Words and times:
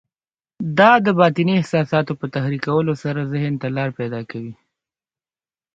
دا 0.77 0.91
د 1.05 1.07
باطني 1.19 1.53
احساساتو 1.61 2.13
په 2.19 2.25
تحريکولو 2.35 2.93
سره 3.03 3.29
ذهن 3.33 3.53
ته 3.61 3.67
لاره 3.75 3.93
پيدا 3.99 4.21
کوي. 4.31 4.53